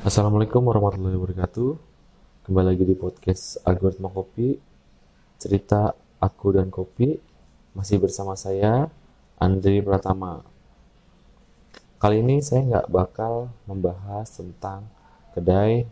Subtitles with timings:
[0.00, 1.76] Assalamualaikum warahmatullahi wabarakatuh.
[2.48, 4.56] Kembali lagi di podcast Algoritma Kopi.
[5.36, 7.20] Cerita aku dan kopi
[7.76, 8.88] masih bersama saya
[9.36, 10.40] Andri Pratama.
[12.00, 14.88] Kali ini saya nggak bakal membahas tentang
[15.36, 15.84] kedai.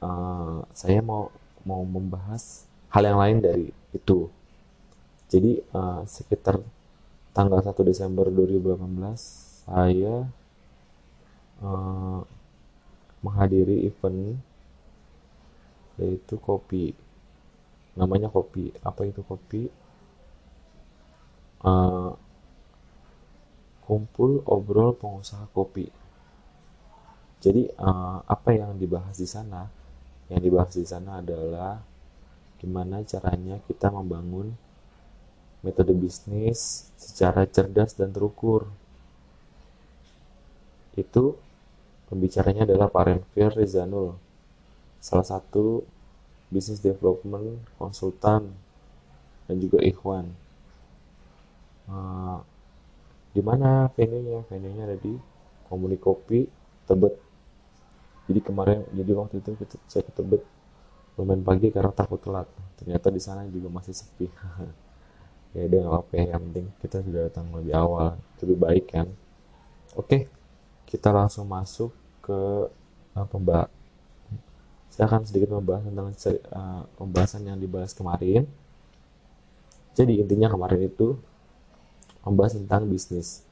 [0.00, 1.28] Uh, saya mau
[1.68, 2.64] mau membahas
[2.96, 4.32] hal yang lain dari itu.
[5.28, 6.56] Jadi uh, sekitar
[7.36, 10.24] tanggal 1 Desember 2018 saya
[11.60, 12.39] uh,
[13.20, 14.40] menghadiri event
[16.00, 16.96] yaitu kopi.
[17.96, 18.72] Namanya kopi.
[18.80, 19.68] Apa itu kopi?
[21.60, 22.16] Uh,
[23.84, 25.92] kumpul obrol pengusaha kopi.
[27.40, 29.68] Jadi uh, apa yang dibahas di sana?
[30.32, 31.80] Yang dibahas di sana adalah
[32.60, 34.52] gimana caranya kita membangun
[35.60, 38.68] metode bisnis secara cerdas dan terukur.
[40.96, 41.36] Itu
[42.10, 44.18] Pembicaranya adalah Pak Renvir Rizanul,
[44.98, 45.86] salah satu
[46.50, 48.50] business development konsultan
[49.46, 50.26] dan juga ikhwan.
[51.86, 52.42] Uh,
[53.30, 54.42] di mana venue-nya?
[54.50, 55.14] Venue-nya ada di
[55.70, 56.50] Komunikopi
[56.90, 57.14] Tebet.
[58.26, 59.54] Jadi kemarin, jadi waktu itu
[59.86, 60.42] saya ke Tebet
[61.14, 62.50] lumayan pagi karena takut telat.
[62.74, 64.26] Ternyata di sana juga masih sepi.
[65.54, 66.24] ya udah nggak apa-apa ya.
[66.34, 69.06] Yang penting kita sudah datang lebih awal, lebih baik kan.
[69.94, 70.26] Oke,
[70.90, 72.70] kita langsung masuk ke
[73.16, 73.68] uh, pembah
[74.90, 76.10] saya akan sedikit membahas tentang
[76.50, 78.44] uh, pembahasan yang dibahas kemarin.
[79.94, 81.14] Jadi intinya kemarin itu
[82.26, 83.46] membahas tentang bisnis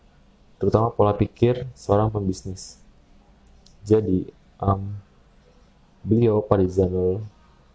[0.58, 2.82] terutama pola pikir seorang pembisnis.
[3.86, 4.98] Jadi um,
[6.02, 7.22] beliau Pak Rizanul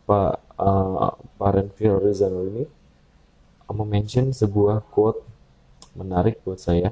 [0.03, 2.63] Pak uh, Pak Renvir Rizanul ini
[3.71, 5.23] um, mention sebuah quote
[5.95, 6.91] menarik buat saya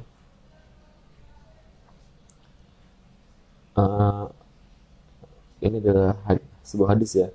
[3.77, 4.27] uh,
[5.61, 7.29] ini adalah had sebuah hadis ya.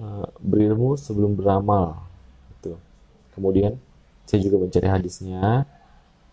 [0.00, 2.02] Uh, berilmu sebelum beramal.
[2.58, 2.74] Itu.
[3.36, 3.78] Kemudian
[4.26, 5.68] saya juga mencari hadisnya.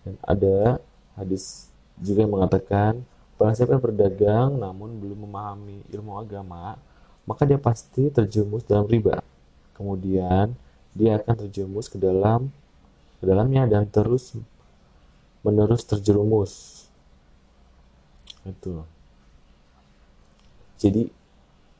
[0.01, 0.81] Dan ada
[1.13, 1.69] hadis
[2.01, 3.05] juga yang mengatakan
[3.37, 6.77] barang siapa yang berdagang namun belum memahami ilmu agama
[7.25, 9.21] maka dia pasti terjerumus dalam riba.
[9.77, 10.53] Kemudian
[10.97, 12.49] dia akan terjerumus ke dalam
[13.21, 14.33] ke dalamnya dan terus
[15.45, 16.80] menerus terjerumus
[18.45, 18.81] itu
[20.81, 21.13] jadi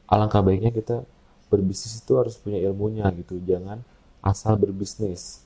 [0.06, 1.02] alangkah baiknya kita
[1.50, 3.42] berbisnis itu harus punya ilmunya gitu.
[3.42, 3.82] Jangan
[4.22, 5.42] asal berbisnis.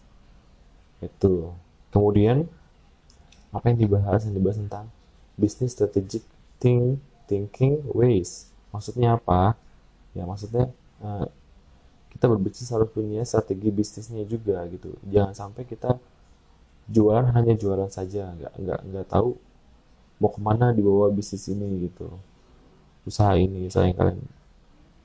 [1.00, 1.56] Itu.
[1.96, 2.44] Kemudian
[3.56, 4.92] apa yang dibahas yang dibahas tentang
[5.40, 6.28] bisnis strategic
[6.60, 7.00] think,
[7.32, 8.52] thinking ways.
[8.76, 9.56] Maksudnya apa?
[10.12, 10.68] Ya maksudnya
[11.00, 11.32] uh,
[12.12, 14.92] kita berbisnis harus punya strategi bisnisnya juga gitu.
[15.08, 15.96] Jangan sampai kita
[16.92, 18.36] jualan hanya jualan saja.
[18.36, 19.40] Nggak nggak nggak tahu
[20.22, 22.08] mau ke mana dibawa bisnis ini gitu.
[23.06, 24.20] Usaha ini usaha yang kalian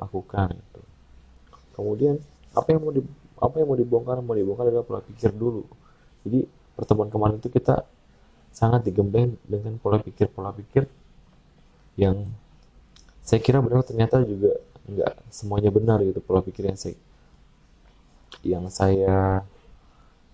[0.00, 0.82] lakukan gitu.
[1.76, 2.16] kemudian
[2.56, 3.00] apa yang mau di,
[3.36, 5.64] apa yang mau dibongkar mau dibongkar adalah pola pikir dulu.
[6.24, 6.44] Jadi
[6.76, 7.84] pertemuan kemarin itu kita
[8.50, 10.88] sangat digembeng dengan pola pikir pola pikir
[11.94, 12.26] yang
[13.22, 14.58] saya kira benar ternyata juga
[14.90, 16.98] nggak semuanya benar gitu pola pikir yang saya
[18.42, 19.44] yang saya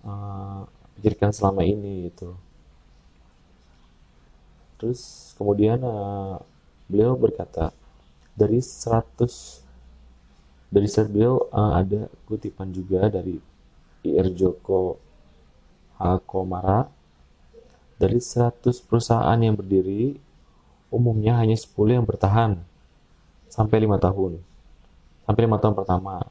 [0.01, 0.65] uh,
[0.97, 2.33] pikirkan selama ini gitu
[4.77, 6.41] Terus kemudian uh,
[6.85, 7.73] beliau berkata
[8.37, 9.65] dari 100
[10.69, 13.41] dari set beliau uh, ada kutipan juga dari
[14.05, 15.01] Ir Joko
[15.97, 16.87] Hakomara.
[17.97, 20.21] Dari 100 perusahaan yang berdiri
[20.93, 22.61] umumnya hanya 10 yang bertahan
[23.49, 24.37] sampai lima tahun
[25.27, 26.23] sampai lima tahun pertama.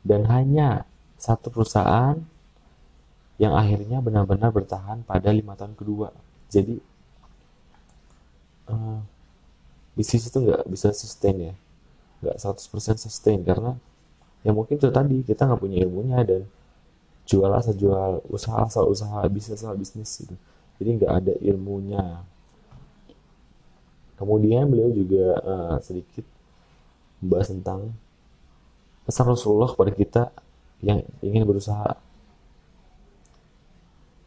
[0.00, 0.88] Dan hanya
[1.20, 2.16] satu perusahaan
[3.36, 6.08] yang akhirnya benar-benar bertahan pada lima tahun kedua.
[6.48, 6.80] Jadi
[8.68, 9.00] uh,
[9.98, 11.54] bisnis itu nggak bisa sustain ya.
[12.22, 13.74] Nggak 100% sustain karena
[14.46, 16.42] ya mungkin itu tadi kita nggak punya ilmunya dan
[17.28, 20.34] jual asal jual usaha asal usaha bisnis asal bisnis gitu.
[20.78, 22.22] Jadi nggak ada ilmunya.
[24.18, 26.26] Kemudian beliau juga uh, sedikit
[27.22, 27.80] membahas tentang
[29.06, 30.22] pesan Rasulullah kepada kita
[30.82, 31.98] yang ingin berusaha.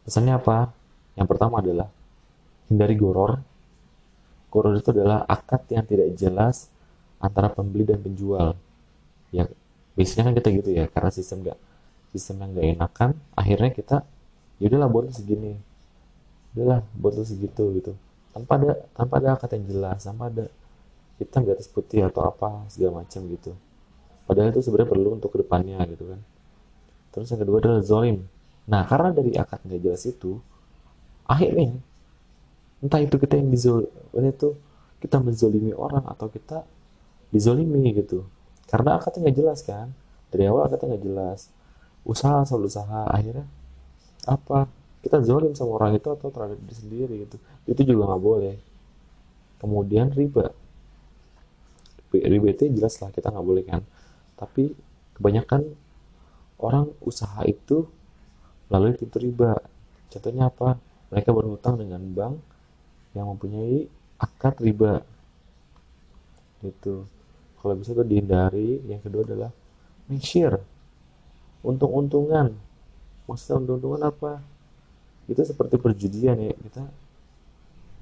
[0.03, 0.71] Pesannya apa?
[1.15, 1.87] Yang pertama adalah
[2.71, 3.50] hindari goror
[4.51, 6.67] Koror itu adalah akad yang tidak jelas
[7.23, 8.59] antara pembeli dan penjual.
[9.31, 9.47] Ya,
[9.95, 11.59] biasanya kan kita gitu ya, karena sistem nggak
[12.11, 14.03] sistem yang nggak enakan, akhirnya kita
[14.59, 15.55] ya udahlah buat segini,
[16.51, 17.95] udahlah buat segitu gitu,
[18.35, 20.45] tanpa ada tanpa ada akad yang jelas, tanpa ada
[21.15, 23.55] hitam di atas putih atau apa segala macam gitu.
[24.27, 26.19] Padahal itu sebenarnya perlu untuk ke depannya gitu kan.
[27.15, 28.27] Terus yang kedua adalah zolim.
[28.67, 30.43] Nah karena dari akad nggak jelas itu,
[31.23, 31.79] akhirnya
[32.81, 33.85] entah itu kita yang dizol
[34.17, 34.49] itu
[35.01, 36.65] kita menzolimi orang atau kita
[37.33, 38.25] dizolimi gitu.
[38.69, 39.89] Karena akadnya nggak jelas kan?
[40.29, 41.49] Dari awal akadnya nggak jelas.
[42.05, 43.09] Usaha soal usaha.
[43.09, 43.45] Akhirnya
[44.29, 44.69] apa?
[45.01, 47.37] Kita zolim sama orang itu atau terhadap diri sendiri gitu.
[47.65, 48.55] Itu juga nggak boleh.
[49.57, 50.53] Kemudian riba.
[52.13, 53.81] Riba itu jelas lah kita nggak boleh kan?
[54.37, 54.69] Tapi
[55.17, 55.65] kebanyakan
[56.61, 57.89] orang usaha itu
[58.69, 59.57] melalui pintu riba.
[60.13, 60.77] Contohnya apa?
[61.09, 62.50] Mereka berhutang dengan bank
[63.15, 63.87] yang mempunyai
[64.19, 65.03] akad riba.
[66.63, 67.07] Itu
[67.59, 68.81] kalau bisa itu dihindari.
[68.87, 69.51] Yang kedua adalah
[70.21, 70.59] share
[71.61, 72.53] untung-untungan.
[73.29, 74.41] Maksudnya untung-untungan apa?
[75.29, 76.55] Itu seperti perjudian ya.
[76.55, 76.83] Kita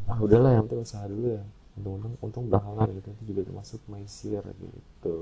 [0.10, 1.44] ah udahlah yang penting usaha dulu ya.
[1.80, 3.10] Untung-untung untung belakangan gitu.
[3.14, 5.16] Itu juga termasuk maisir gitu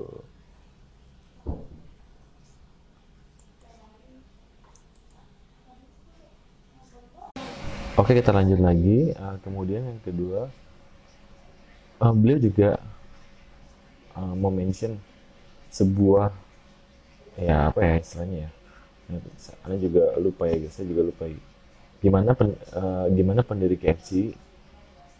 [7.98, 9.10] Oke kita lanjut lagi.
[9.10, 10.46] Uh, kemudian yang kedua,
[11.98, 12.78] uh, beliau juga
[14.14, 15.02] uh, mention
[15.66, 16.30] sebuah
[17.34, 18.50] ya apa ya istilahnya ya.
[19.66, 21.26] Anda juga lupa ya guys, saya juga lupa.
[21.98, 24.30] Gimana pen, uh, gimana pendiri KFC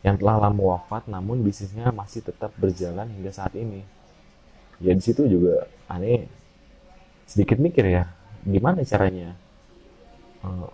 [0.06, 3.82] yang telah lama wafat namun bisnisnya masih tetap berjalan hingga saat ini.
[4.78, 6.30] Ya di situ juga aneh
[7.26, 8.06] sedikit mikir ya,
[8.46, 9.34] gimana caranya
[10.46, 10.70] uh,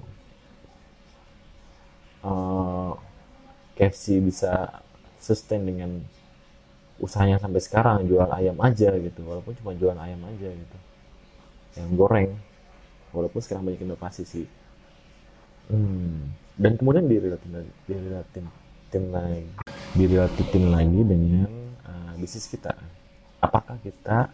[2.25, 2.93] uh,
[3.77, 4.81] eh, KFC bisa
[5.21, 6.01] sustain dengan
[6.99, 9.21] usahanya sampai sekarang jual ayam aja gitu.
[9.23, 10.79] Walaupun cuma jual ayam aja gitu.
[11.79, 12.31] Yang goreng.
[13.15, 14.47] Walaupun sekarang banyak inovasi sih.
[15.65, 16.29] Hmm.
[16.61, 18.45] dan kemudian direlatin direlatin
[18.93, 19.49] tim lagi
[19.97, 21.51] direlatin lagi dengan
[21.89, 22.77] uh, bisnis kita.
[23.41, 24.29] Apakah kita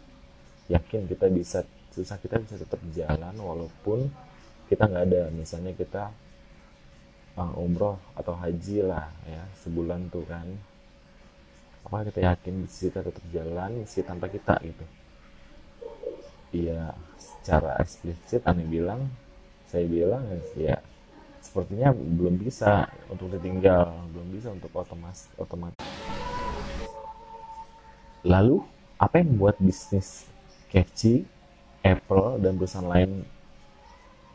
[0.66, 1.62] yakin kita bisa
[1.94, 4.10] susah kita bisa tetap jalan walaupun
[4.66, 5.22] kita nggak ada?
[5.30, 6.10] Misalnya kita
[7.40, 10.44] uh, umroh atau haji lah ya sebulan tuh kan.
[11.88, 14.84] Apa kita yakin bisnis kita tetap jalan sih tanpa kita gitu.
[16.50, 19.08] Iya secara eksplisit aneh bilang
[19.70, 20.26] saya bilang
[20.58, 20.76] ya
[21.40, 25.80] sepertinya belum bisa untuk ditinggal belum bisa untuk otomas otomatis.
[28.20, 28.60] Lalu
[29.00, 30.28] apa yang membuat bisnis
[30.68, 31.24] KFC
[31.80, 33.24] Apple dan perusahaan lain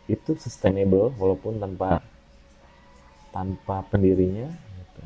[0.09, 2.01] itu sustainable walaupun tanpa
[3.35, 5.03] tanpa pendirinya gitu.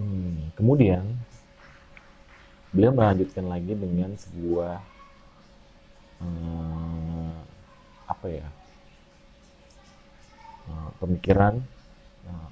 [0.00, 1.04] hmm, kemudian
[2.72, 4.80] beliau melanjutkan lagi dengan sebuah
[6.24, 7.36] hmm,
[8.08, 8.48] apa ya
[10.72, 11.60] hmm, pemikiran
[12.24, 12.48] hmm,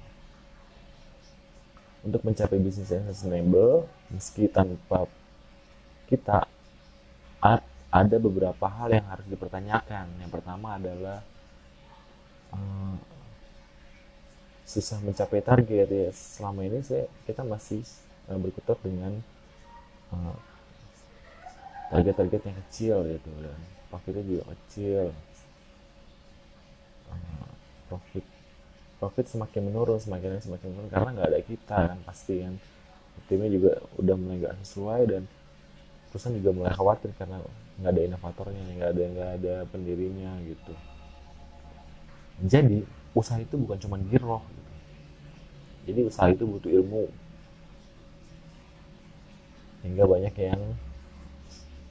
[2.05, 5.09] untuk mencapai bisnis yang sustainable meski tanpa
[6.05, 6.45] kita
[7.91, 11.25] ada beberapa hal yang harus dipertanyakan yang pertama adalah
[12.51, 12.95] uh,
[14.63, 17.83] susah mencapai target ya selama ini saya kita masih
[18.31, 19.19] uh, berkutat dengan
[20.15, 20.35] uh,
[21.91, 23.59] target-target yang kecil gitu dan
[23.91, 25.11] profitnya juga kecil.
[27.11, 27.51] Uh,
[27.91, 28.25] profit
[29.01, 30.91] profit semakin menurun semakin semakin menurun.
[30.91, 32.55] Karena nggak ada kita kan pasti kan.
[33.27, 35.23] Timnya juga udah mulai nggak sesuai dan
[36.11, 37.39] perusahaan juga mulai khawatir karena
[37.79, 40.73] nggak ada inovatornya nggak ada nggak ada pendirinya gitu
[42.45, 42.83] jadi
[43.13, 44.41] usaha itu bukan cuma giroh
[45.85, 47.09] jadi usaha itu butuh ilmu.
[49.81, 50.61] Hingga banyak yang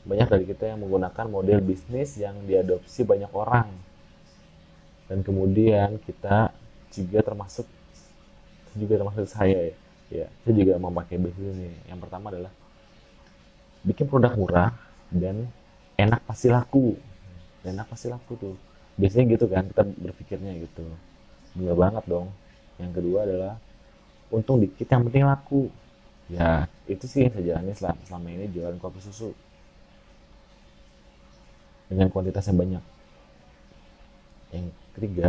[0.07, 3.69] banyak dari kita yang menggunakan model bisnis yang diadopsi banyak orang.
[5.11, 6.55] Dan kemudian kita
[6.95, 7.67] juga termasuk
[8.79, 9.77] juga termasuk saya ya.
[10.11, 11.75] Ya saya juga memakai bisnis ini.
[11.91, 12.53] Yang pertama adalah
[13.83, 14.71] bikin produk murah
[15.11, 15.51] dan
[15.99, 16.95] enak pasti laku.
[17.67, 18.55] Enak pasti laku tuh
[19.01, 20.85] biasanya gitu kan kita berpikirnya gitu.
[21.57, 22.29] Bener banget dong.
[22.77, 23.55] Yang kedua adalah
[24.29, 25.73] untung dikit yang penting laku.
[26.31, 29.33] Ya itu sih yang saya jalani selama, selama ini jualan kopi susu.
[31.89, 32.85] Dengan kuantitas yang banyak.
[34.55, 34.65] Yang
[34.95, 35.29] ketiga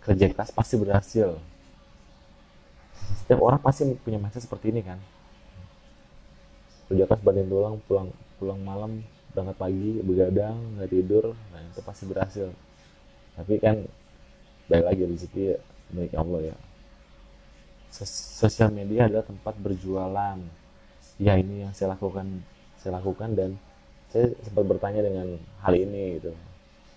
[0.00, 1.36] kerja keras pasti berhasil.
[3.22, 4.98] Setiap orang pasti punya mindset seperti ini kan.
[6.90, 8.08] Kerja keras banding tulang pulang
[8.40, 11.24] pulang malam berangkat pagi begadang nggak tidur
[11.54, 12.48] nah itu pasti berhasil
[13.34, 13.76] tapi kan
[14.70, 15.42] balik lagi rezeki
[15.94, 16.56] milik Allah ya.
[17.90, 20.38] Sosial media adalah tempat berjualan.
[21.20, 22.26] Ya ini yang saya lakukan
[22.80, 23.50] saya lakukan dan
[24.08, 26.32] saya sempat bertanya dengan hal ini gitu.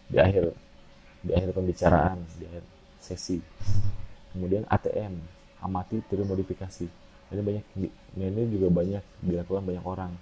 [0.10, 0.54] Di akhir
[1.24, 2.64] di akhir pembicaraan di akhir
[3.02, 3.42] sesi.
[4.34, 5.14] Kemudian ATM
[5.66, 6.88] amati tiru modifikasi.
[7.34, 7.66] Ini banyak
[8.14, 10.14] ini juga banyak dilakukan banyak orang.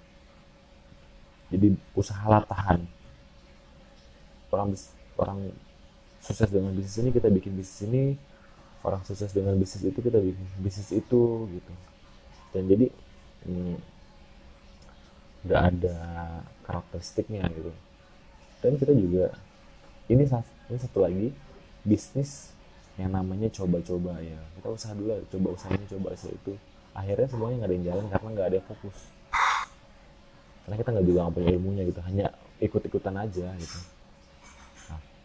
[1.52, 2.80] Jadi usaha latahan
[4.52, 4.76] orang
[5.16, 5.38] orang
[6.22, 8.04] sukses dengan bisnis ini kita bikin bisnis ini.
[8.82, 11.72] Orang sukses dengan bisnis itu kita bikin bisnis itu gitu.
[12.54, 12.86] Dan jadi
[13.46, 13.76] hmm,
[15.46, 15.98] hmm, ada
[16.66, 17.70] karakteristiknya gitu.
[18.62, 19.34] Dan kita juga
[20.06, 20.22] ini
[20.70, 21.34] ini satu lagi
[21.82, 22.54] bisnis
[22.98, 24.38] yang namanya coba-coba ya.
[24.58, 26.54] Kita usaha dulu coba usaha ini coba usaha itu.
[26.92, 28.98] Akhirnya semuanya nggak ada yang jalan karena nggak ada fokus.
[30.62, 32.00] Karena kita nggak juga punya ilmunya gitu.
[32.02, 32.26] Hanya
[32.62, 33.78] ikut-ikutan aja gitu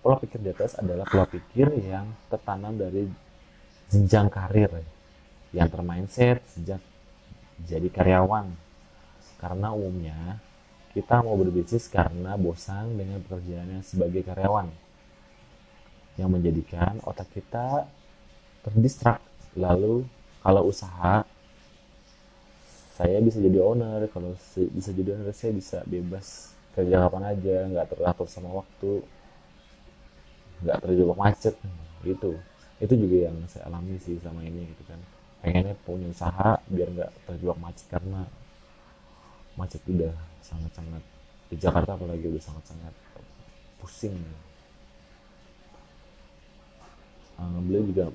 [0.02, 3.08] pola pikir di atas adalah pola pikir yang tertanam dari
[3.88, 4.72] jenjang karir
[5.56, 6.82] yang termindset sejak
[7.64, 8.52] jadi karyawan.
[9.38, 10.42] Karena umumnya
[10.92, 14.68] kita mau berbisnis karena bosan dengan pekerjaannya sebagai karyawan
[16.18, 17.86] yang menjadikan otak kita
[18.66, 19.22] terdistrak.
[19.54, 20.06] Lalu
[20.42, 21.26] kalau usaha
[22.98, 24.10] saya bisa jadi owner.
[24.10, 24.34] Kalau
[24.74, 29.02] bisa jadi owner saya bisa bebas kerja kapan aja nggak teratur sama waktu
[30.64, 31.56] nggak terjebak macet
[32.06, 32.38] gitu.
[32.78, 35.00] Itu juga yang saya alami sih sama ini gitu kan.
[35.42, 38.22] Pengennya punya usaha biar nggak terjebak macet karena
[39.58, 40.14] macet udah
[40.46, 41.04] sangat-sangat
[41.48, 42.94] di Jakarta apalagi udah sangat-sangat
[43.82, 44.18] pusing.
[47.38, 48.06] Uh, beliau juga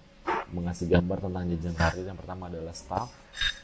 [0.51, 2.05] mengasih gambar tentang jenjang karir.
[2.07, 3.11] Yang pertama adalah staff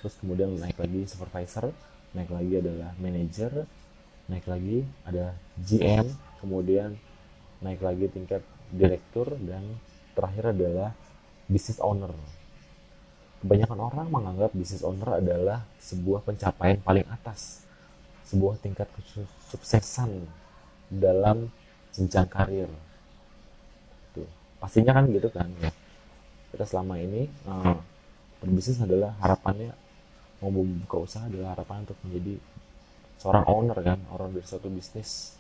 [0.01, 1.71] terus kemudian naik lagi supervisor
[2.17, 3.69] naik lagi adalah manager
[4.31, 6.07] naik lagi ada GM
[6.41, 6.97] kemudian
[7.61, 8.41] naik lagi tingkat
[8.73, 9.65] direktur dan
[10.13, 10.91] terakhir adalah
[11.49, 12.13] business owner.
[13.39, 17.63] Kebanyakan orang menganggap business owner adalah sebuah pencapaian paling atas
[18.29, 20.27] sebuah tingkat kesuksesan
[20.93, 21.49] dalam
[21.97, 22.69] jenjang karir.
[24.13, 24.29] Tuh
[24.61, 25.73] pastinya kan gitu kan ya.
[26.53, 27.79] Kita selama ini uh,
[28.43, 29.73] berbisnis adalah harapannya
[30.39, 32.35] mau membuka usaha adalah harapan untuk menjadi
[33.19, 35.38] seorang owner kan orang dari suatu bisnis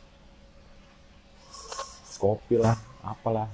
[2.18, 3.46] kopi lah apalah.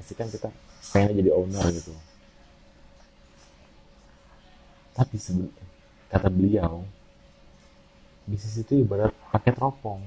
[0.00, 0.48] Pasti kan kita
[0.90, 1.92] pengen jadi owner gitu.
[4.96, 5.16] Tapi
[6.08, 6.82] kata beliau
[8.26, 10.02] bisnis itu ibarat pakai teropong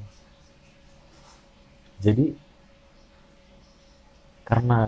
[2.00, 2.32] jadi
[4.48, 4.88] karena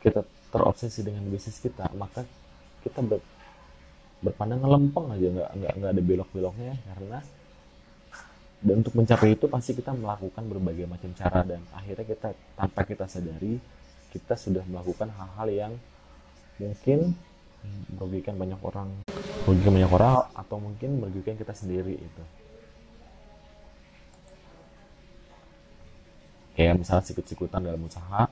[0.00, 0.22] kita
[0.54, 2.22] terobsesi dengan bisnis kita maka
[2.86, 3.18] kita ber,
[4.22, 5.26] berpandangan lempeng aja.
[5.26, 7.18] Nggak nggak nggak ada belok-beloknya karena
[8.66, 13.06] dan untuk mencapai itu pasti kita melakukan berbagai macam cara dan akhirnya kita tanpa kita
[13.06, 13.62] sadari
[14.10, 15.72] kita sudah melakukan hal-hal yang
[16.58, 17.14] mungkin
[17.94, 18.90] merugikan banyak orang.
[19.46, 22.22] Merugikan banyak orang atau mungkin merugikan kita sendiri itu
[26.56, 28.24] kayak misalnya sikut-sikutan dalam usaha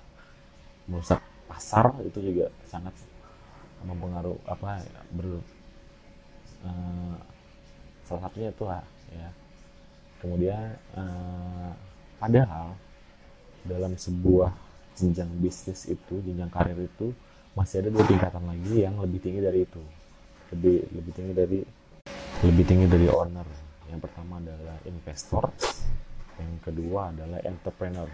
[0.89, 2.97] merusak pasar itu juga sangat
[3.85, 4.81] mempengaruhi apa
[5.13, 5.45] ber
[6.65, 7.15] uh,
[8.09, 8.81] salah satunya itu lah
[9.13, 9.29] ya
[10.19, 11.73] kemudian uh,
[12.21, 12.77] padahal
[13.65, 14.53] dalam sebuah
[14.95, 17.11] jenjang bisnis itu jenjang karir itu
[17.55, 19.83] masih ada dua tingkatan lagi yang lebih tinggi dari itu.
[20.55, 21.61] Lebih lebih tinggi dari
[22.45, 23.47] lebih tinggi dari owner.
[23.91, 25.51] Yang pertama adalah investor
[26.39, 28.11] yang kedua adalah entrepreneur.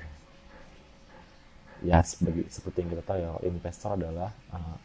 [1.80, 4.76] Ya sebagai seperti yang kita tahu ya investor adalah uh,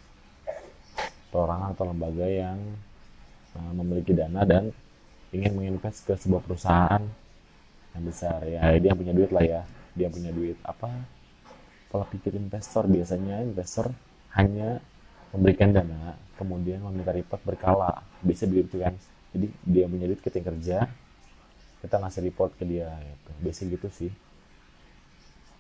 [1.28, 2.60] perorangan atau lembaga yang
[3.60, 4.72] uh, memiliki dana dan
[5.36, 7.04] ingin menginvest ke sebuah perusahaan
[7.96, 8.40] yang besar.
[8.48, 9.62] Ya dia punya duit lah ya.
[9.96, 10.92] Dia punya duit apa?
[11.92, 13.92] Kalau pikir investor biasanya investor
[14.36, 14.84] hanya
[15.32, 18.04] memberikan dana kemudian meminta report berkala.
[18.20, 18.96] Bisa begitu kan?
[19.36, 20.88] Jadi dia punya duit kita kerja
[21.86, 23.30] kita ngasih report ke dia gitu.
[23.46, 24.12] biasa gitu sih.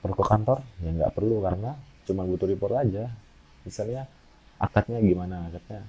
[0.01, 0.65] Perlu ke kantor?
[0.81, 1.77] Ya nggak perlu karena
[2.09, 3.13] cuma butuh report aja.
[3.61, 4.09] Misalnya
[4.57, 5.53] akadnya gimana?
[5.53, 5.85] Akadnya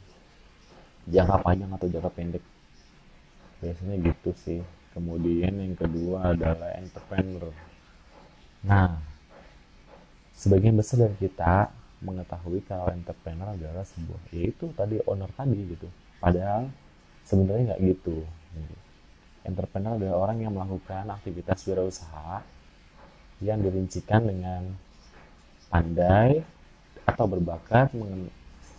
[1.08, 2.44] jangka panjang atau jangka pendek
[3.60, 4.60] biasanya gitu sih.
[4.96, 7.52] Kemudian yang kedua adalah entrepreneur.
[8.64, 9.16] Nah.
[10.36, 11.72] Sebagian besar dari kita
[12.04, 15.88] mengetahui kalau entrepreneur adalah sebuah yaitu tadi owner tadi gitu.
[16.20, 16.68] Padahal
[17.24, 18.20] sebenarnya nggak gitu.
[19.48, 22.44] Entrepreneur adalah orang yang melakukan aktivitas wirausaha
[23.40, 24.76] yang dirincikan dengan
[25.72, 26.44] pandai
[27.08, 27.94] atau berbakat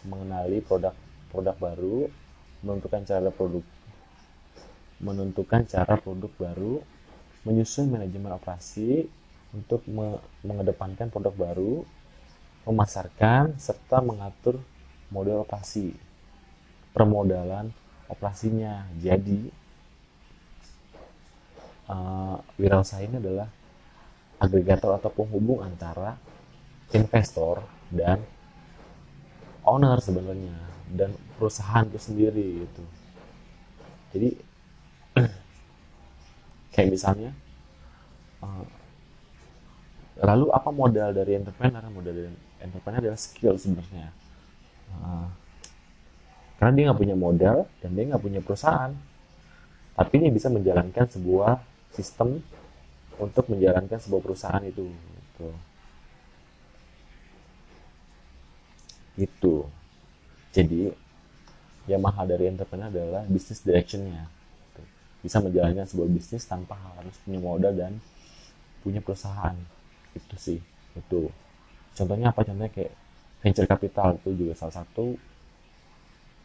[0.06, 2.00] mengenali produk-produk baru,
[2.62, 3.66] menentukan cara produk
[4.98, 6.82] menentukan cara produk baru,
[7.46, 9.06] menyusun manajemen operasi
[9.54, 11.86] untuk me mengedepankan produk baru,
[12.66, 14.60] memasarkan serta mengatur
[15.14, 15.94] model operasi,
[16.92, 17.72] permodalan
[18.10, 18.90] operasinya.
[18.98, 19.48] Jadi
[21.88, 23.48] uh, wirausaha ini adalah
[24.38, 26.18] agregator atau penghubung antara
[26.94, 28.22] investor dan
[29.66, 30.56] owner sebenarnya
[30.88, 32.84] dan perusahaan itu sendiri itu
[34.16, 34.30] jadi
[36.78, 37.34] kayak misalnya
[38.46, 38.66] uh,
[40.22, 42.30] lalu apa modal dari entrepreneur modal dari
[42.62, 44.14] entrepreneur adalah skill sebenarnya
[44.94, 45.26] uh,
[46.62, 48.94] karena dia nggak punya modal dan dia nggak punya perusahaan
[49.98, 51.58] tapi dia bisa menjalankan sebuah
[51.98, 52.38] sistem
[53.18, 55.50] untuk menjalankan sebuah perusahaan itu gitu.
[59.18, 59.56] gitu
[60.54, 60.94] jadi
[61.96, 64.28] mahal dari entrepreneur adalah bisnis directionnya.
[65.28, 68.00] Bisa menjalankan sebuah bisnis tanpa harus punya modal dan
[68.80, 69.60] punya perusahaan.
[70.16, 70.56] Itu sih
[70.96, 71.28] itu.
[71.92, 72.48] Contohnya apa?
[72.48, 72.96] Contohnya kayak
[73.44, 75.20] venture capital itu juga salah satu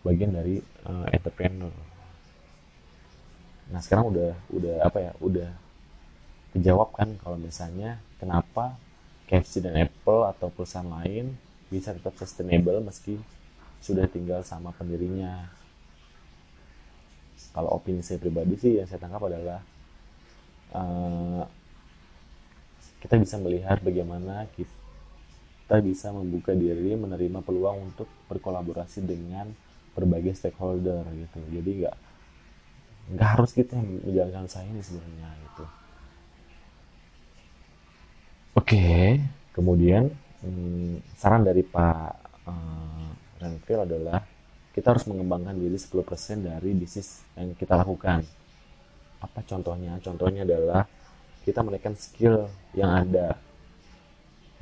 [0.02, 1.70] bagian dari uh, entrepreneur.
[3.70, 5.12] Nah sekarang udah udah apa ya?
[5.22, 5.48] Udah
[6.58, 8.74] kejawab kan kalau misalnya kenapa
[9.30, 11.38] KFC dan Apple atau perusahaan lain
[11.70, 13.16] bisa tetap sustainable meski
[13.78, 15.61] sudah tinggal sama pendirinya
[17.50, 19.60] kalau opini saya pribadi sih yang saya tangkap adalah
[20.72, 21.42] uh,
[23.02, 29.50] kita bisa melihat bagaimana kita bisa membuka diri menerima peluang untuk berkolaborasi dengan
[29.92, 31.38] berbagai stakeholder gitu.
[31.50, 31.96] Jadi nggak
[33.12, 35.64] nggak harus kita yang menjalankan usaha ini sebenarnya gitu.
[38.56, 39.18] Oke.
[39.52, 40.08] Kemudian
[40.40, 42.10] hmm, saran dari Pak
[42.48, 43.10] uh,
[43.42, 44.24] Renfil adalah
[44.72, 48.24] kita harus mengembangkan diri 10% dari bisnis yang kita lakukan.
[49.20, 50.00] Apa contohnya?
[50.00, 50.88] Contohnya adalah
[51.44, 53.36] kita menaikkan skill yang ada.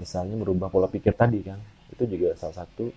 [0.03, 1.63] Misalnya merubah pola pikir tadi kan
[1.95, 2.91] itu juga salah satu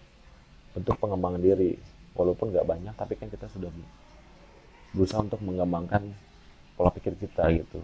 [0.73, 1.77] bentuk pengembangan diri.
[2.17, 3.69] Walaupun nggak banyak tapi kan kita sudah
[4.93, 6.13] berusaha untuk mengembangkan
[6.73, 7.81] pola pikir kita gitu.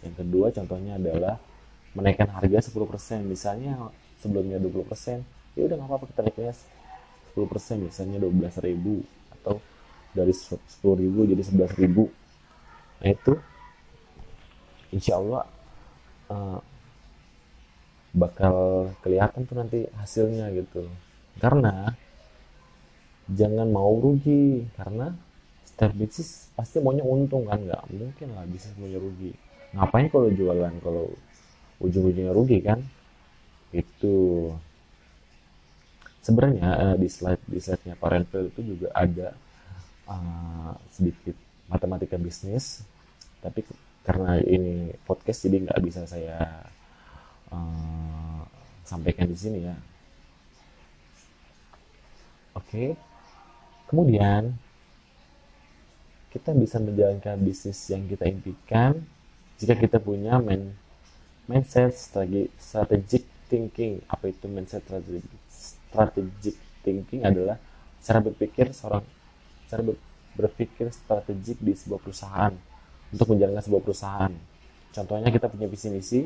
[0.00, 1.36] Yang kedua contohnya adalah
[1.92, 6.54] menaikkan harga 10% misalnya sebelumnya 20% ya udah nggak apa-apa kita naiknya
[7.38, 9.62] 10% misalnya 12.000 atau
[10.10, 13.32] dari 10.000 jadi 11.000 nah itu
[14.90, 15.44] insya Allah
[16.32, 16.58] uh,
[18.14, 20.88] bakal kelihatan tuh nanti hasilnya gitu.
[21.38, 21.92] Karena
[23.28, 25.12] jangan mau rugi karena
[25.68, 27.60] setiap bisnis pasti maunya untung kan?
[27.60, 29.32] Nggak mungkin lah bisnis maunya rugi.
[29.76, 30.74] Ngapain kalau jualan?
[30.80, 31.06] Kalau
[31.78, 32.80] ujung-ujungnya rugi kan?
[33.70, 34.48] Itu
[36.28, 39.32] sebenarnya uh, di slide di slide-nya Pak Renfeld itu juga ada
[40.04, 41.32] uh, sedikit
[41.72, 42.84] matematika bisnis
[43.40, 43.64] tapi
[44.04, 46.68] karena ini podcast jadi nggak bisa saya
[47.48, 48.44] uh,
[48.84, 49.76] sampaikan di sini ya
[52.52, 52.88] oke okay.
[53.88, 54.52] Kemudian
[56.28, 59.00] kita bisa menjalankan bisnis yang kita impikan
[59.56, 60.76] jika kita punya main,
[61.48, 64.04] mindset strategi, strategic thinking.
[64.12, 65.24] Apa itu mindset strategic,
[65.88, 67.56] strategic thinking adalah
[67.98, 69.02] cara berpikir seorang
[69.68, 69.96] cara ber,
[70.38, 72.54] berpikir strategik di sebuah perusahaan
[73.10, 74.32] untuk menjalankan sebuah perusahaan.
[74.94, 76.20] Contohnya kita punya visi misi,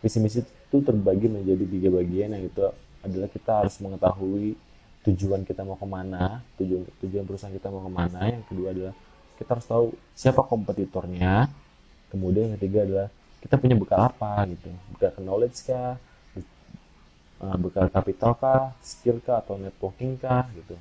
[0.00, 2.62] visi misi itu terbagi menjadi tiga bagian yang itu
[3.02, 4.56] adalah kita harus mengetahui
[5.02, 8.20] tujuan kita mau ke mana tujuan tujuan perusahaan kita mau ke mana.
[8.30, 8.94] Yang kedua adalah
[9.36, 9.86] kita harus tahu
[10.16, 11.50] siapa kompetitornya.
[12.08, 13.08] Kemudian yang ketiga adalah
[13.42, 15.98] kita punya bekal apa gitu bekal knowledge kah
[17.42, 20.78] eh, bekal kapital kah skill kah atau networking kah gitu.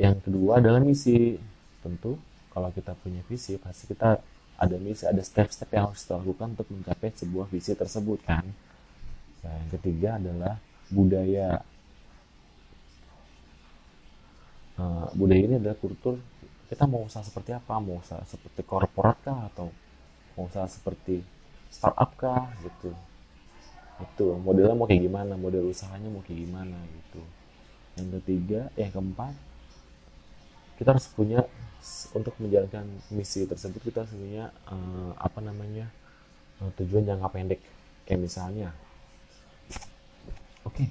[0.00, 1.36] Yang kedua adalah misi.
[1.80, 2.16] Tentu
[2.52, 4.20] kalau kita punya visi pasti kita
[4.60, 8.44] ada misi ada step-step yang harus kita lakukan untuk mencapai sebuah visi tersebut kan.
[9.40, 10.54] Nah, yang ketiga adalah
[10.92, 11.64] budaya.
[14.80, 16.16] Uh, budaya ini adalah kultur
[16.70, 17.82] kita mau usaha seperti apa?
[17.82, 19.74] Mau usaha seperti korporat kah atau
[20.38, 21.20] mau usaha seperti
[21.66, 22.94] startup kah gitu
[24.00, 25.34] itu modelnya mau kayak gimana?
[25.36, 27.22] Model usahanya mau kayak gimana gitu.
[28.00, 29.34] Yang ketiga yang keempat
[30.80, 31.44] kita harus punya
[32.16, 35.88] untuk menjalankan misi tersebut kita harus punya uh, apa namanya
[36.60, 37.60] uh, tujuan jangka pendek.
[38.08, 38.68] Kayak misalnya
[40.64, 40.88] oke okay,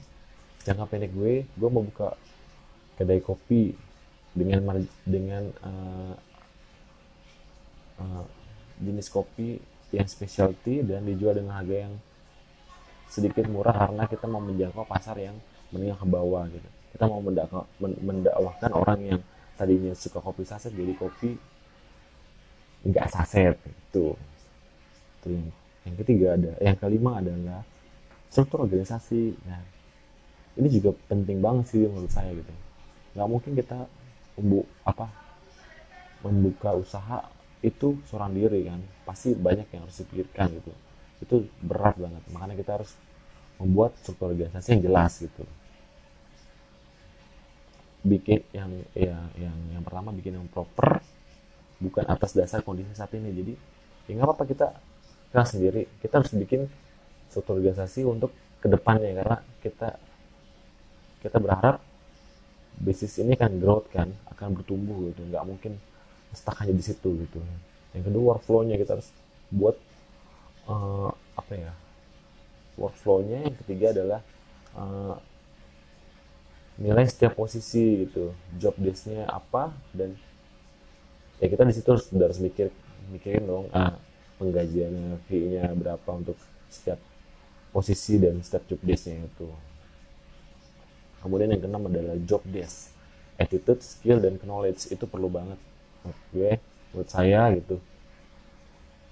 [0.65, 2.15] jangka pendek gue gue mau buka
[2.99, 3.73] kedai kopi
[4.35, 6.13] dengan dengan uh,
[7.99, 8.25] uh,
[8.79, 11.93] jenis kopi yang specialty dan dijual dengan harga yang
[13.09, 15.33] sedikit murah karena kita mau menjangkau pasar yang
[15.73, 16.69] menengah ke bawah gitu.
[16.93, 17.21] Kita mau
[18.01, 19.21] mendakwahkan orang yang
[19.57, 21.35] tadinya suka kopi saset jadi kopi
[22.87, 24.15] enggak saset itu
[25.19, 25.47] itu yang,
[25.83, 27.61] yang ketiga ada yang kelima adalah
[28.31, 29.35] struktur organisasi.
[29.43, 29.61] Nah
[30.55, 32.53] ini juga penting banget sih menurut saya gitu.
[33.17, 33.79] Nggak mungkin kita
[34.39, 35.11] membu apa
[36.23, 37.19] membuka usaha
[37.59, 38.79] itu seorang diri kan.
[39.03, 40.71] Pasti banyak yang harus dipikirkan gitu
[41.19, 42.23] itu berat banget.
[42.31, 42.91] Makanya kita harus
[43.59, 45.43] membuat struktur organisasi yang jelas gitu.
[47.99, 51.03] Bikin yang ya yang yang pertama bikin yang proper
[51.83, 53.35] bukan atas dasar kondisi saat ini.
[53.35, 53.53] Jadi
[54.07, 54.67] ya nggak apa-apa kita
[55.29, 55.83] kita sendiri.
[55.99, 56.65] Kita harus bikin
[57.27, 58.31] suatu organisasi untuk
[58.63, 59.89] ke depannya karena kita
[61.19, 61.83] kita berharap
[62.79, 65.27] bisnis ini kan growth kan akan bertumbuh gitu.
[65.27, 65.73] Nggak mungkin
[66.31, 67.43] stuck hanya di situ gitu.
[67.91, 69.11] Yang kedua workflownya kita harus
[69.51, 69.75] buat
[70.69, 71.73] uh, apa ya?
[72.79, 74.21] Workflownya yang ketiga adalah
[74.77, 75.17] uh,
[76.79, 78.31] nilai setiap posisi gitu.
[78.55, 80.15] Job desknya apa dan
[81.43, 82.71] ya kita di situ harus harus mikir
[83.09, 83.95] mikirin dong ah,
[84.37, 86.35] penggajiannya fee-nya berapa untuk
[86.67, 86.99] setiap
[87.73, 89.49] posisi dan setiap job desknya itu.
[91.19, 92.95] Kemudian yang keenam adalah job desk.
[93.35, 94.87] Attitude skill dan knowledge.
[94.87, 95.59] Itu perlu banget.
[96.03, 96.51] Menurut gue
[96.89, 97.75] menurut saya gitu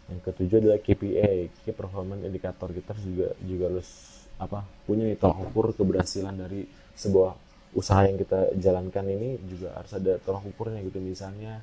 [0.08, 2.72] yang ketujuh adalah KPI key performance indicator.
[2.72, 3.89] Kita juga juga harus
[4.38, 7.34] apa punya nih tolak ukur keberhasilan dari sebuah
[7.76, 9.36] usaha yang kita jalankan ini.
[9.48, 11.04] Juga harus ada tolak ukurnya gitu.
[11.04, 11.60] Misalnya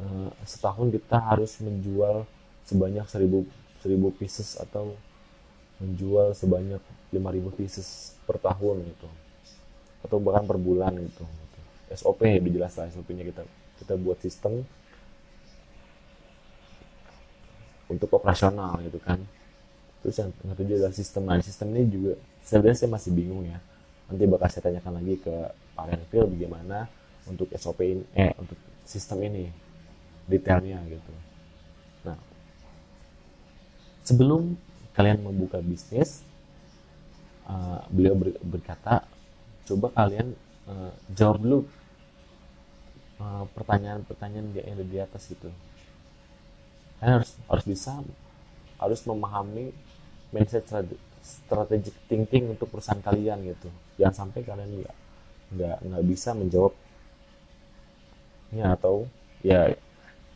[0.00, 2.28] eh, setahun kita harus menjual
[2.68, 3.48] sebanyak seribu
[3.80, 4.92] seribu pieces atau
[5.80, 9.08] menjual sebanyak 5000 pieces per tahun gitu.
[10.04, 11.24] Atau bahkan per bulan gitu,
[11.90, 13.42] SOP lebih jelas lah SOP-nya kita
[13.82, 14.62] kita buat sistem
[17.90, 19.18] untuk operasional gitu kan.
[20.00, 21.22] Terus yang ketujuh adalah sistem.
[21.26, 22.12] Nah sistem ini juga
[22.46, 23.58] sebenarnya saya masih bingung ya.
[24.06, 25.34] Nanti bakal saya tanyakan lagi ke
[25.74, 26.86] Pak Renvil bagaimana
[27.26, 29.50] untuk SOP ini eh untuk sistem ini
[30.30, 31.12] detailnya gitu.
[32.06, 32.16] Nah
[34.06, 34.54] sebelum
[34.94, 36.22] kalian membuka bisnis
[37.46, 39.06] uh, beliau ber, berkata
[39.70, 40.34] coba kalian
[40.66, 41.58] uh, jawab dulu
[43.22, 45.46] eh, pertanyaan-pertanyaan uh, yang ada di atas gitu
[47.00, 47.96] harus harus bisa
[48.76, 49.72] harus memahami
[50.32, 50.68] mindset
[51.20, 53.68] strategic thinking untuk perusahaan kalian gitu.
[54.00, 54.96] Jangan sampai kalian nggak
[55.50, 56.72] nggak nggak bisa menjawab
[58.50, 59.06] ya atau
[59.40, 59.72] ya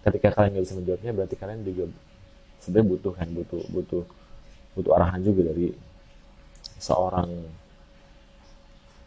[0.06, 1.84] ketika kalian nggak bisa menjawabnya berarti kalian juga
[2.60, 4.04] sebenarnya butuh kan butuh butuh
[4.74, 5.72] butuh arahan juga dari
[6.80, 7.30] seorang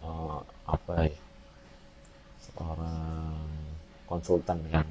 [0.05, 1.17] uh, apa ya?
[2.41, 3.37] Seorang
[4.09, 4.87] konsultan kan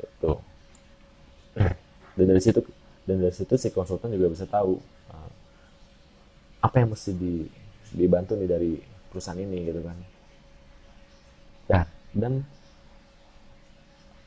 [0.00, 0.32] itu
[2.20, 2.60] dan dari situ
[3.08, 4.76] dan dari situ si konsultan juga bisa tahu
[5.08, 5.30] uh,
[6.60, 7.48] apa yang mesti di,
[7.96, 8.72] dibantu nih dari
[9.08, 9.98] perusahaan ini gitu kan.
[11.72, 11.80] Ya
[12.12, 12.44] dan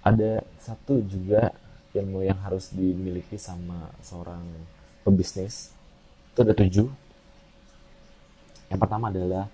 [0.03, 1.53] ada satu juga
[1.93, 4.41] ilmu yang harus dimiliki sama seorang
[5.06, 5.69] pebisnis.
[6.34, 6.89] Itu ada tujuh.
[8.73, 9.45] Yang pertama adalah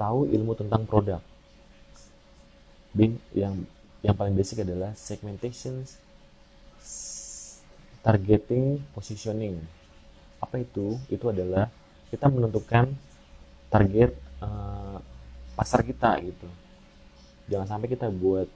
[0.00, 1.20] tahu ilmu tentang produk.
[3.36, 3.68] Yang
[4.00, 5.84] yang paling basic adalah segmentation,
[8.00, 9.60] targeting, positioning.
[10.40, 10.96] Apa itu?
[11.12, 11.68] Itu adalah
[12.08, 12.90] kita menentukan
[13.70, 14.98] target uh,
[15.54, 16.48] pasar kita gitu.
[17.50, 18.48] Jangan sampai kita buat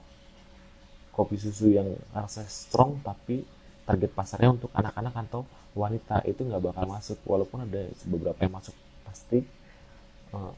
[1.15, 3.47] kopi susu yang rasa strong tapi
[3.87, 8.75] target pasarnya untuk anak-anak atau wanita itu nggak bakal masuk walaupun ada beberapa yang masuk
[9.07, 9.39] pasti
[10.35, 10.51] uh,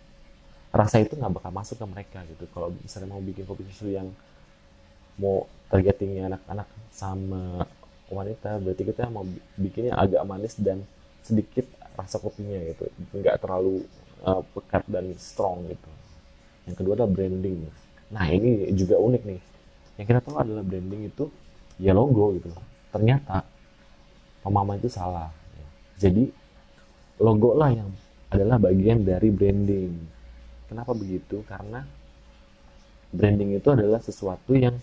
[0.73, 4.09] rasa itu nggak bakal masuk ke mereka gitu kalau misalnya mau bikin kopi susu yang
[5.21, 7.65] mau targetingnya anak-anak sama
[8.07, 9.27] wanita berarti kita mau
[9.59, 10.83] bikinnya agak manis dan
[11.23, 11.67] sedikit
[11.99, 12.87] rasa kopinya gitu.
[13.15, 13.83] Nggak terlalu
[14.23, 15.89] uh, pekat dan strong gitu.
[16.67, 17.67] Yang kedua adalah branding.
[18.11, 19.41] Nah ini juga unik nih.
[19.99, 21.25] Yang kita tahu adalah branding itu
[21.81, 22.47] ya logo gitu.
[22.93, 23.43] Ternyata
[24.43, 25.31] pemahaman itu salah.
[25.97, 26.29] Jadi
[27.17, 27.89] logo lah yang
[28.29, 29.91] adalah bagian dari branding.
[30.67, 31.41] Kenapa begitu?
[31.47, 31.81] Karena
[33.11, 34.75] branding itu adalah sesuatu yang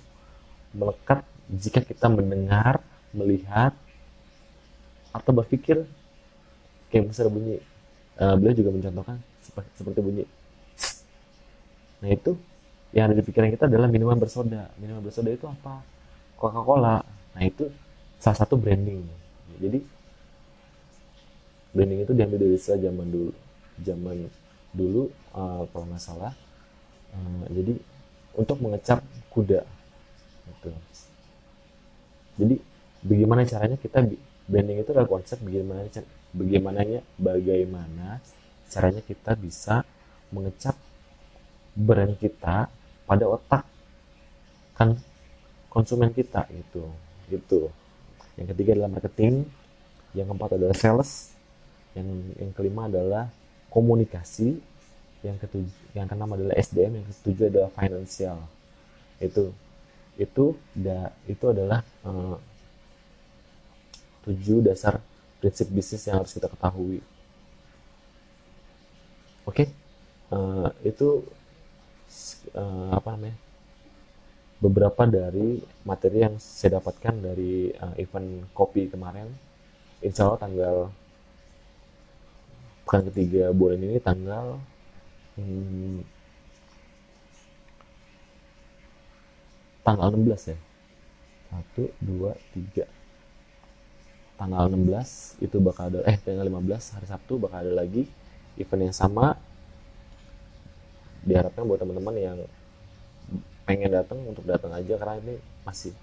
[0.74, 2.80] melekat jika kita mendengar,
[3.14, 3.72] melihat,
[5.14, 5.86] atau berpikir
[6.90, 7.56] kayak misalnya bunyi.
[8.14, 10.24] Uh, beliau juga mencontohkan seperti, seperti bunyi.
[12.02, 12.36] Nah itu
[12.94, 14.70] yang ada di pikiran kita adalah minuman bersoda.
[14.78, 15.82] Minuman bersoda itu apa?
[16.38, 17.02] Coca-Cola.
[17.34, 17.70] Nah itu
[18.22, 19.02] salah satu branding.
[19.58, 19.78] Jadi
[21.74, 23.32] branding itu diambil dari istilah zaman dulu
[23.82, 24.16] zaman
[24.70, 26.32] dulu uh, kalau nggak salah
[27.14, 27.74] uh, jadi
[28.38, 29.02] untuk mengecap
[29.34, 29.66] kuda
[30.46, 30.70] gitu.
[32.38, 32.54] jadi
[33.04, 34.02] bagaimana caranya kita
[34.48, 35.84] branding itu adalah konsep bagaimana
[36.34, 38.18] bagaimananya bagaimana
[38.72, 39.84] caranya kita bisa
[40.34, 40.74] mengecap
[41.76, 42.66] brand kita
[43.04, 43.64] pada otak
[44.74, 44.98] kan
[45.70, 46.90] konsumen kita gitu
[47.30, 47.70] gitu.
[48.34, 49.46] Yang ketiga adalah marketing
[50.14, 51.34] yang keempat adalah sales
[51.94, 53.30] yang yang kelima adalah
[53.70, 54.58] komunikasi
[55.22, 58.38] yang ketujuh yang keenam adalah SDM yang ketujuh adalah financial.
[59.22, 59.54] Itu
[60.14, 62.38] itu da, itu adalah uh,
[64.24, 64.98] tujuh dasar
[65.38, 67.04] prinsip bisnis yang harus kita ketahui.
[69.44, 69.68] Oke, okay?
[70.32, 71.20] uh, itu
[72.56, 73.36] uh, apa namanya?
[74.64, 79.28] Beberapa dari materi yang saya dapatkan dari uh, event kopi kemarin.
[80.00, 80.76] Insya Allah tanggal
[82.88, 84.60] pekan ketiga bulan ini tanggal
[85.36, 86.00] hmm,
[89.84, 90.58] tanggal 16 ya.
[91.76, 92.32] 1, 2,
[92.80, 93.03] 3,
[94.34, 98.06] tanggal 16 itu bakal ada eh tanggal 15 hari Sabtu bakal ada lagi
[98.58, 99.38] event yang sama.
[101.24, 102.38] Diharapkan buat teman-teman yang
[103.64, 105.96] pengen datang untuk datang aja karena ini masih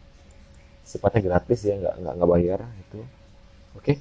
[0.81, 2.99] sifatnya gratis ya nggak nggak nggak bayar itu
[3.77, 3.93] oke.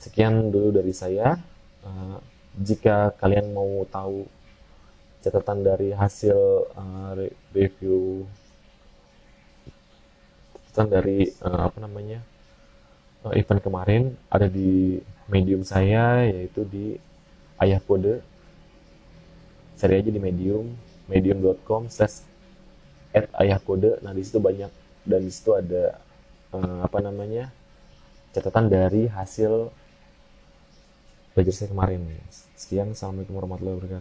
[0.00, 1.36] Sekian dulu dari saya.
[1.84, 2.16] Uh,
[2.56, 4.24] jika kalian mau tahu
[5.20, 6.36] catatan dari hasil
[6.72, 7.12] uh,
[7.52, 8.24] review
[10.70, 12.22] catatan dari uh, apa namanya
[13.26, 16.94] uh, event kemarin ada di medium saya yaitu di
[17.58, 18.22] ayah kode.
[19.74, 20.70] Cari aja di medium
[21.10, 22.22] medium.com slash
[23.10, 23.98] at ayah kode.
[23.98, 24.70] Nah di situ banyak
[25.02, 25.98] dan di situ ada
[26.54, 27.50] uh, apa namanya
[28.30, 29.74] catatan dari hasil
[31.34, 32.06] belajar saya kemarin.
[32.54, 33.98] Sekian assalamualaikum warahmatullahi wabarakatuh